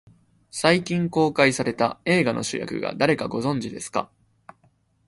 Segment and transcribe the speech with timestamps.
[0.49, 4.09] 最近公開された映画の主役が誰か、ご存じですか。